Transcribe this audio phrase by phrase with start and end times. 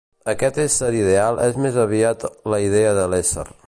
[0.31, 3.51] Aquest ésser ideal és més aviat la idea de l'ésser.